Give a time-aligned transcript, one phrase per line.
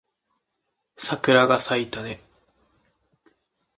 [0.97, 2.21] 桜が咲いたね